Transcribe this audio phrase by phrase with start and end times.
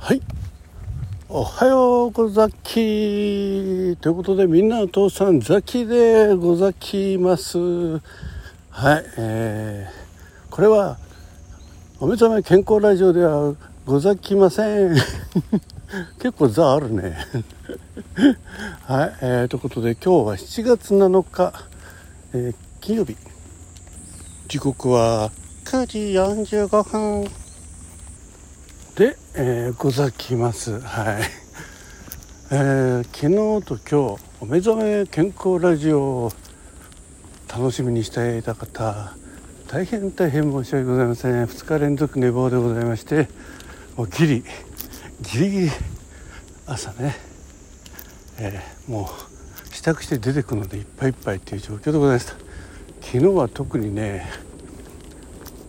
[0.00, 0.22] はい。
[1.28, 3.96] おはようござき。
[4.00, 7.58] ということでみんなお父さんザキでござきます。
[7.58, 10.98] はいえー、これは
[11.98, 14.94] お目覚め健康ラジオではござきません。
[16.22, 17.18] 結構ザあるね。
[18.86, 21.52] はい、えー、ということで今日は7月7日、
[22.34, 23.16] えー、金曜日。
[24.46, 25.32] 時刻は
[25.64, 27.47] 9時45分。
[28.98, 30.80] で、えー、ござきます。
[30.80, 31.22] はい、
[32.50, 36.32] えー、昨日と今日お目覚め健康ラジオを
[37.48, 39.14] 楽しみにしていた方
[39.68, 41.44] 大変大変申し訳ございません。
[41.44, 43.28] 2日連続寝坊でございまして
[43.96, 44.42] もうギリ
[45.22, 45.70] ギリギリ
[46.66, 47.14] 朝ね、
[48.40, 52.32] えー、もう支度して出てくるのでいっぱいいっぱいっていう状況でございました。
[53.00, 54.28] 昨日は特にね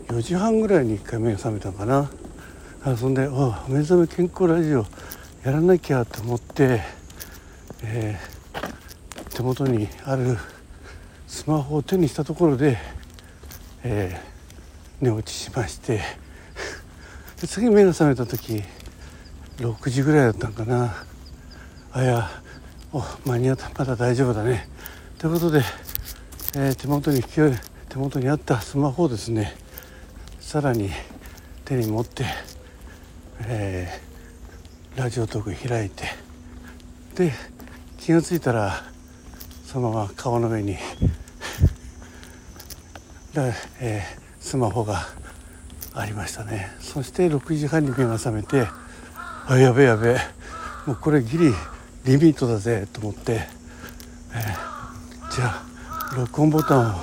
[0.07, 2.09] 4時半ぐらいに1回目が覚めたのかな。
[2.81, 4.85] あそんで「お目覚め健康ラジオ
[5.43, 6.81] やらなきゃ」と思って、
[7.83, 10.37] えー、手元にある
[11.27, 12.77] スマホを手にしたところで、
[13.83, 16.01] えー、寝落ちしまして
[17.41, 18.63] で次目が覚めた時
[19.57, 20.95] 6時ぐらいだったんかな。
[21.91, 22.29] あや
[22.93, 24.69] お間に合ったまだ大丈夫だね。
[25.17, 25.63] ということで、
[26.55, 29.53] えー、手元に手元にあったスマホをですね
[30.39, 30.89] さらに
[31.65, 32.23] 手に持って
[33.47, 36.05] えー、ラジオトーク開いて。
[37.15, 37.33] で
[37.97, 38.83] 気が付いたら
[39.65, 40.77] そのまま顔の上に
[43.79, 44.03] えー、
[44.39, 45.07] スマホが
[45.93, 46.75] ありましたね。
[46.79, 48.67] そして6時半に目が覚めて
[49.47, 50.17] あやべやべ
[50.85, 51.53] もうこれギリ
[52.05, 55.61] リミットだぜと思って、えー、じゃ
[56.11, 56.95] あ録音ボタン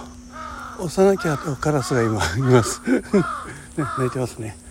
[0.80, 3.02] を押さなきゃとカラスが今います、 ね、
[3.76, 4.65] 泣いてますね。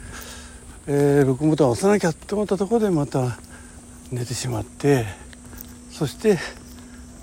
[0.88, 3.40] えー、録音ボタン押さなきゃって思ったところでまた
[4.12, 5.06] 寝てしまって
[5.90, 6.38] そして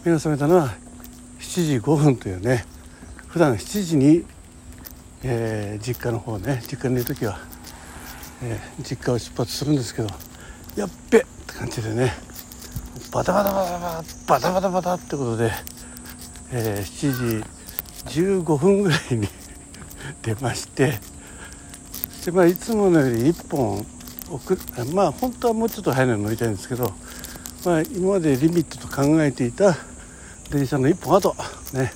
[0.05, 0.75] 目が覚めたのは
[1.39, 2.65] 7時5分というね
[3.29, 4.25] 普段7時に、
[5.23, 7.39] えー、実家の方ね実家にいる時は、
[8.43, 10.09] えー、実家を出発するんですけど
[10.75, 12.15] やっべって感じでね
[13.13, 15.53] バタバタバタバタバタバタバタってことで、
[16.51, 17.45] えー、7
[18.09, 19.29] 時15分ぐらいに
[20.23, 21.12] 出まして
[22.25, 23.85] でまあいつものより1本
[24.31, 24.57] 送
[24.95, 26.93] まあ本当はもうちょっと早いのに乗りたいんですけど、
[27.65, 29.77] まあ、今までリミットと考えていた
[30.51, 31.37] 電車の1本後
[31.73, 31.93] ね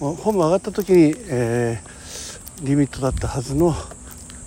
[0.00, 3.74] もう本部上がった時に、えー、リミットだったはずの、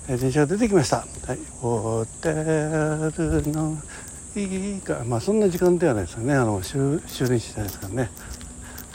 [0.08, 0.98] え、電車が出てきました。
[1.26, 3.76] はい、ホテルの
[4.36, 8.10] いいかまあそんな時間ではないですよねあの終終電してないですからね。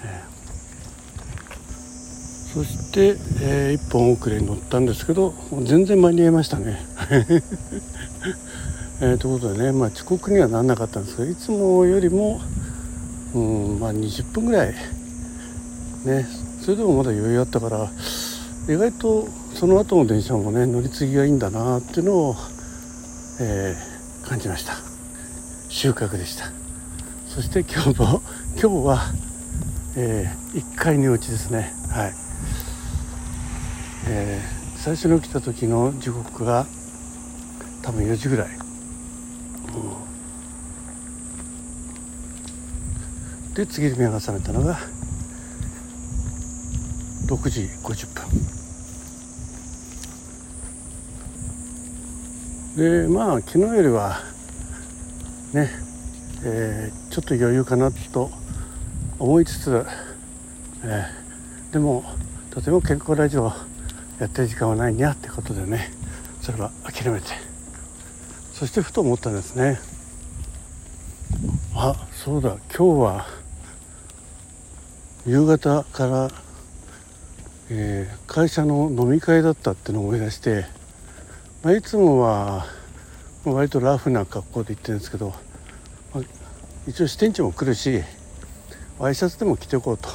[0.04, 0.33] えー
[2.54, 5.34] そして、えー、1本遅れに乗ったんですけど
[5.64, 6.80] 全然間に合いましたね。
[9.02, 12.40] えー、ということでね、まあ、遅刻にはならなかったんですけどいつもよりも、
[13.34, 14.76] うんまあ、20分ぐらい。
[16.06, 16.28] ね
[16.62, 17.90] それでもまだ余裕あったから
[18.70, 22.36] 意外とその後の電車もね乗り継ぎがいいんだなっていうのを、
[23.42, 24.74] えー、感じました。
[25.70, 26.52] 収穫でした。
[27.28, 28.22] そして今日も
[28.62, 29.02] 今日は、
[29.96, 31.74] えー、1回寝落ちですね。
[31.90, 32.23] はい。
[34.06, 36.66] えー、最初に起きた時の時刻が
[37.82, 38.52] 多分4時ぐらい、う
[43.52, 44.78] ん、で次に目が覚めたのが
[47.28, 48.54] 6時50分。
[52.76, 54.20] でまあ昨日よりは
[55.54, 55.70] ね、
[56.44, 58.32] えー、ちょっと余裕かなと
[59.20, 59.86] 思いつつ、
[60.84, 62.04] えー、でも
[62.50, 63.54] とても健康ラジオ
[64.20, 65.92] やってる時間はないにゃってことでね
[66.42, 67.28] それは諦めて。
[68.54, 69.80] そしてふと思ったんですね。
[71.74, 72.58] あそうだ。
[72.76, 73.28] 今日は
[75.26, 76.32] 夕方から、
[77.70, 80.66] えー、会社の飲み会だったってのを思い出して、
[81.64, 82.66] まあ、いつもは
[83.46, 85.34] 割とラフな格好で行ってるんですけど、
[86.14, 86.24] まあ、
[86.88, 88.02] 一応支店長も来るし
[89.00, 90.10] ワイシャツでも着ておこうと。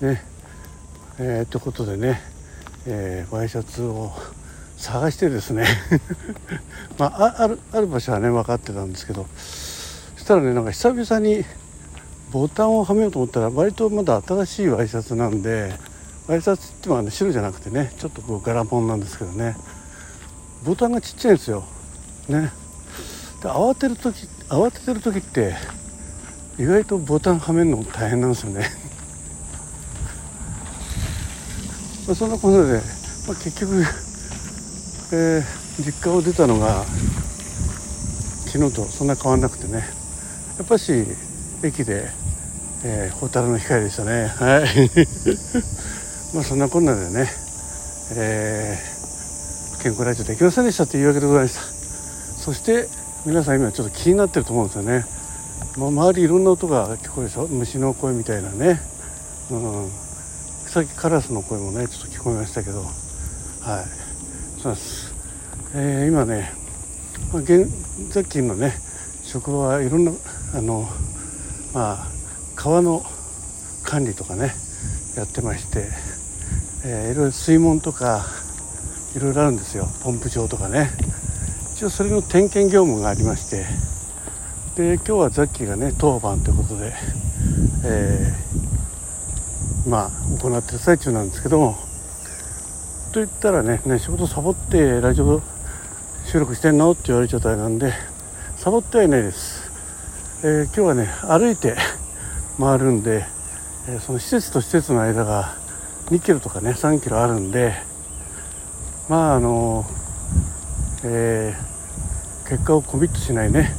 [0.00, 0.35] ね。
[1.18, 2.20] えー、ということでね、
[2.86, 4.12] えー、ワイシャツを
[4.76, 5.64] 探してですね
[6.98, 9.26] まあ、あるある場所はね分かってたんですけど
[10.16, 11.42] そしたらねなんか久々に
[12.32, 15.72] ボタンをはめようと思ったら割とまだ新しいワイシャツなんで
[16.26, 19.56] ワイシャツってのは、ね、白じゃなくてねちょっとこう柄物なんですけどね
[20.66, 21.64] ボタンがちっちゃいんですよ。
[22.28, 22.50] ね、
[23.40, 25.54] で慌てる時慌ててる時って
[26.58, 28.66] 意外とボタンはめるの大変なんですよね。
[32.06, 32.80] まあ、そんなことで、
[33.26, 33.82] まあ、結局、
[35.12, 36.84] えー、実家を出たのが
[38.46, 39.84] 昨日とそんな変わんなくてね。
[40.58, 41.06] やっぱし
[41.62, 42.10] 駅で、
[42.84, 44.28] えー、ホタルの光でしたね。
[44.28, 44.90] はい。
[46.34, 47.30] まあそんなこんなでね、
[48.12, 51.60] えー、健康ラジオできませんでしたというわけでございました。
[52.40, 52.88] そして
[53.24, 55.04] 皆さん今ちょっと気になってると思うんですよね、
[55.76, 57.48] まあ、周りいろんな音が聞こえるでしょ？
[57.48, 58.80] 虫の声みたいなね、
[59.50, 59.90] うん、
[60.76, 62.82] さっきカラスの声もねちょっと聞こえましたけど。
[62.82, 64.60] はい。
[64.60, 65.14] そうです、
[65.74, 66.52] えー、今ね、
[67.32, 67.66] まあ、現
[68.12, 68.74] さっきのね
[69.22, 70.12] 職場はいろんな
[70.54, 70.86] あの
[71.72, 72.06] まあ
[72.56, 73.02] 川の
[73.84, 74.54] 管理とかね
[75.16, 75.88] やってまして、
[76.84, 78.26] えー、いろいろ水門とか
[79.16, 79.88] いろいろあるんですよ。
[80.02, 80.90] ポンプ場とかね。
[81.74, 83.64] 一応それの点検業務がありまして。
[84.76, 86.92] で今日はザッキーがね当番ということで、
[87.86, 88.75] えー、
[89.86, 90.10] まあ
[90.42, 91.86] 行ってる最中なんですけども。
[93.16, 95.40] と言ったらねね仕事サボってラジオ
[96.26, 96.90] 収録してんの？
[96.90, 97.94] って言われちゃったなんで
[98.58, 99.70] サボってはいないです、
[100.42, 101.76] えー、今日はね歩いて
[102.58, 103.24] 回るんで、
[103.88, 105.54] えー、その施設と施設の間が
[106.10, 107.72] 2キロとかね3キロあるんで
[109.08, 109.86] まああの
[111.04, 113.74] えー、結果をコミットしないね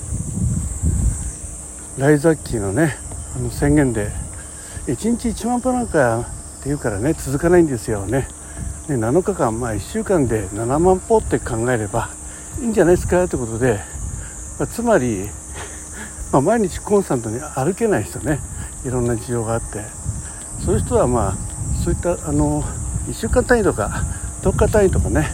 [1.99, 2.95] ライザッキーのね
[3.35, 4.09] あの宣言で
[4.87, 6.21] 1日1万歩なんか
[6.59, 8.27] っていうからね続かないんですよね。
[8.87, 12.09] ね7日間まあ1週間で7万歩って考えれば
[12.61, 13.79] いいんじゃないですかということで、
[14.59, 15.29] まあ、つまり、
[16.31, 18.39] まあ、毎日コンスタントに歩けない人ね。
[18.85, 19.83] いろんな事情があって。
[20.65, 21.35] そういう人はまあ
[21.83, 22.63] そういったあの
[23.07, 24.03] 1週間単位とか
[24.41, 25.27] 10日単位とかね。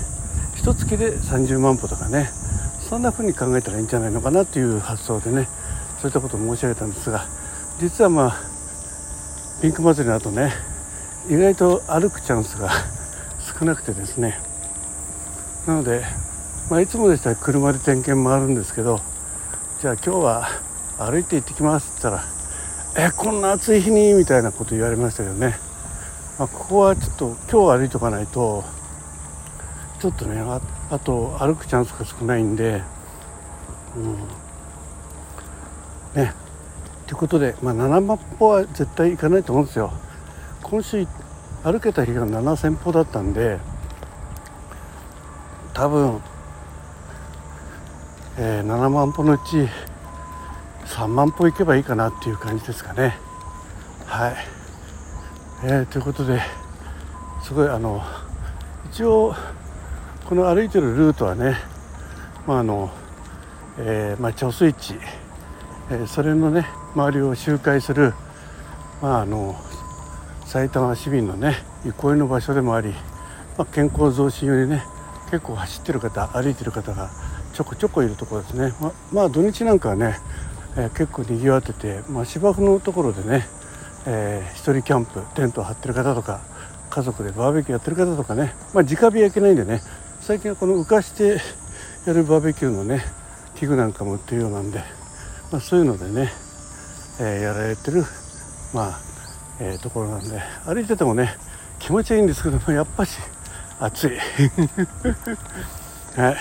[0.56, 2.32] 一月で30万歩とかね。
[2.94, 5.48] そんな風に考えたらいいんじゃないのかなという発想でね
[6.00, 7.26] そういったことを申し上げたんですが
[7.80, 8.53] 実はまあ
[9.62, 10.54] ピンク祭りの後ね
[11.30, 12.70] 意外と歩くチャンスが
[13.60, 14.40] 少なくてですね
[15.66, 16.04] なので、
[16.70, 19.00] まあ、いつもでしたら車で点検回るんですけど
[19.82, 20.48] じゃあ今日は
[20.98, 25.58] 歩いて行ってきますって言ったら「えこんな暑い日に?」みたいなこと言われましたけどね、
[26.38, 28.64] まあ、ここはちょっと今日歩いとかないと
[30.00, 30.60] ちょっとねあ
[30.90, 32.84] あと歩くチャンスが少ないんで、
[33.96, 34.16] うん、
[36.22, 36.34] ね
[37.14, 39.94] いうことで、まあ、7万歩は絶対行かないと思うんですよ。
[40.64, 41.06] 今週
[41.64, 43.60] 歩けた日が7000歩だったんで
[45.74, 46.22] 多分、
[48.38, 49.70] えー、7万歩のうち
[50.88, 53.16] 3万歩行けばいいかなっていう感じですかね。
[54.08, 54.36] はい、
[55.64, 56.42] えー、ということで
[57.44, 58.02] すごいあの
[58.92, 59.36] 一応
[60.26, 61.58] この歩いてるルートはね、
[62.48, 62.90] まああの
[63.78, 64.96] えーまあ、貯水池、
[65.92, 68.14] えー、それのね周りを周回する、
[69.02, 69.56] まあ、あの
[70.46, 71.56] 埼玉市民のね
[71.86, 72.90] 憩いの場所でもあり、
[73.58, 74.84] まあ、健康増進よりね
[75.32, 77.10] 結構走ってる方歩いてる方が
[77.54, 78.74] ちょこちょこいるところですね。
[78.80, 80.18] ままあ土日なんかはね、
[80.76, 83.46] えー、結構にぎわってて、まあ、芝生のところでね、
[84.06, 86.42] えー、一人キャンプテント張ってる方とか
[86.90, 89.82] 家族でバーベキューやってる方とかね、まあ、直火焼けないんでね
[90.20, 91.40] 最近はこの浮かして
[92.06, 93.02] やるバーベキューのね
[93.56, 94.80] 器具なんかも売ってるようなんで、
[95.52, 96.32] まあ、そういうのでね、
[97.20, 98.06] え、やられてる
[98.74, 99.00] まあ、
[99.60, 101.36] え、ところなんで歩いててもね
[101.80, 103.18] 気持ちいいんですけどもやっぱし
[103.80, 104.12] 暑い。
[106.16, 106.38] はい、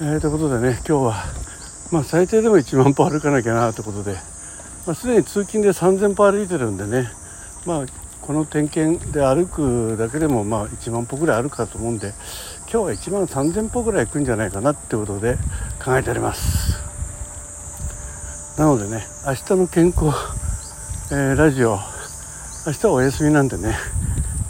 [0.00, 1.24] えー、ということでね今日は
[1.92, 4.14] まあ最低でも1万歩歩かなきゃなということで、
[4.86, 7.10] まあ、すでに通勤で3000歩歩いてるんでね
[7.66, 7.84] まあ
[8.22, 12.14] この点検で歩くだけでもまあ1万歩ぐらいあるかと思うんで
[12.72, 15.36] 今日は1万3000歩ぐらい行くんじゃないかなってことで
[15.84, 16.89] 考えております。
[18.60, 20.08] なのでね明日の健康、
[21.10, 21.78] えー、ラジオ
[22.66, 23.74] 明日はお休みなんでね、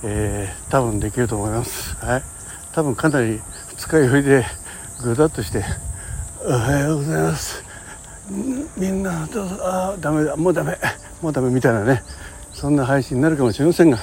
[0.02, 1.94] えー、多分できると思います。
[2.04, 2.22] はい。
[2.72, 3.40] 多分かなり
[3.76, 4.44] 二日酔いで
[5.04, 5.64] ぐだっとして
[6.44, 7.62] 「おはようございます」
[8.76, 9.56] みんなどうぞ。
[9.62, 10.34] ああダメだ。
[10.34, 10.76] もうダメ。
[11.22, 12.02] もうダメみたいなね。
[12.52, 13.98] そんな配信になるかもしれませんが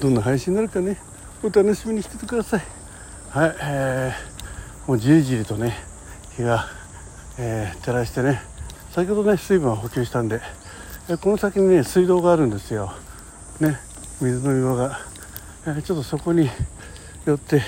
[0.00, 0.96] どんな配信になるかね
[1.44, 2.62] お楽しみにしててください。
[3.30, 5.76] はい、えー、もうじりじりとね
[6.34, 6.66] 日が、
[7.38, 8.42] えー、照らしてね
[8.98, 10.40] 先ほどね水分を補給したんで、
[11.20, 12.92] この先にね水道があるんですよ。
[13.60, 13.78] ね
[14.20, 14.98] 水飲み場が、
[15.84, 16.50] ちょっとそこに
[17.24, 17.62] 寄って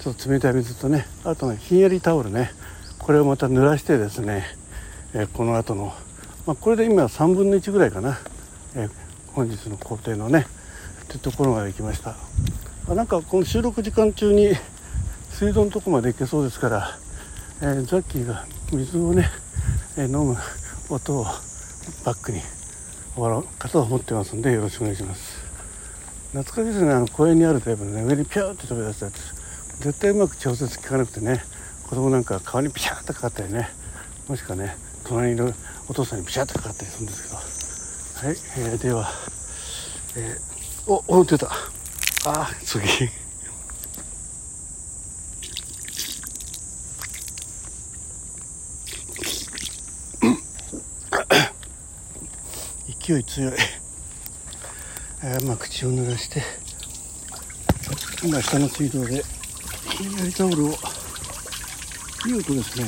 [0.00, 2.50] ちょっと冷たい水とねあとねひんやりタオルね。
[2.98, 4.46] これをまた濡らしてですね、
[5.32, 5.94] この後の、
[6.44, 8.18] まあ、これで今3分の1ぐらいかな、
[8.74, 8.88] え
[9.34, 10.44] 本日の工程のね
[11.04, 12.16] ってところまで行きました。
[12.88, 14.56] あなんかこの収録時間中に
[15.30, 16.98] 水道のとこまで行けそうですから、
[17.60, 19.30] えー、ザッキーが水をね、
[20.04, 20.36] 飲む
[20.90, 21.24] 音を
[22.04, 22.40] バックに
[23.14, 25.42] 終わろうかと思ってますんでよろしくお願いします。
[26.32, 26.92] 懐かしいですね。
[26.92, 29.34] あの公園にあるタイプのね上にピューって飛び出したやつ。
[29.82, 31.42] 絶対うまく調節効かなくてね
[31.88, 33.68] 子供なんか顔にピシャーッとかかったりね。
[34.28, 35.52] もしくはね隣の
[35.88, 37.36] お父さんにピシャッとかかったりするんですけど。
[37.36, 39.08] はい、えー、では、
[40.16, 41.48] えー、おお出た。
[42.26, 42.86] あ次。
[53.08, 53.52] 勢い強い、
[55.24, 56.42] え、まあ口を濡らして
[58.22, 59.24] 今下の水道で
[59.88, 60.68] ひんやりタオルを
[62.26, 62.86] いい音ですね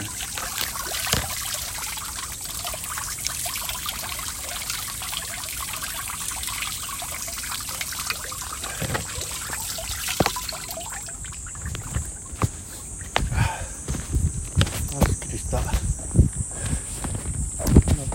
[15.01, 15.63] すっきりした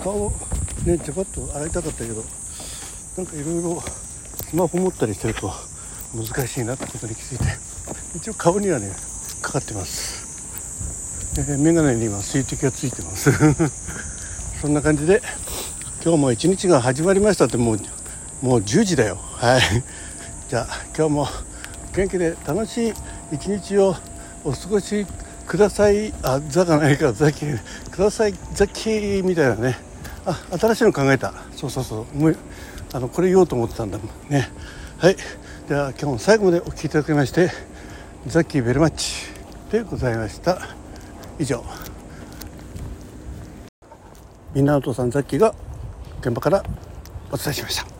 [0.04, 0.32] 顔
[0.86, 2.22] ねちょこっと洗いたかったけど
[3.16, 5.50] なんかいろいろスマホ持ったりしてると
[6.14, 7.44] 難しいなってことに気づいて
[8.14, 8.90] 一応顔にはね
[9.42, 10.26] かかってます。
[11.38, 13.30] えー、眼鏡に今水滴がついてます。
[14.62, 15.20] そんな感じで
[16.02, 17.80] 今日も一日が始まりましたってもう
[18.42, 19.18] もう10時だよ。
[19.34, 19.60] はい。
[20.48, 21.28] じゃあ今日も
[21.94, 22.94] 元気で楽しい
[23.32, 23.96] 一日を
[24.44, 25.06] お過ごし
[25.46, 26.14] ください。
[26.22, 27.46] あザがないからザキ
[27.90, 29.85] くださいザキみたいなね。
[30.26, 31.32] あ新しいの考えた。
[31.52, 32.16] そうそうそう。
[32.18, 32.36] もう
[32.92, 33.98] あのこれ言おうと思ってたんだ。
[33.98, 34.50] もんね。
[34.98, 35.16] はい。
[35.68, 37.50] では今日も最後までお聴きいただきまして
[38.26, 39.14] ザッキーベルマッチ
[39.70, 40.60] でございました。
[41.38, 41.64] 以上。
[44.54, 45.54] みんなお父さんザッキーが
[46.20, 46.64] 現場から
[47.30, 47.95] お伝えしました。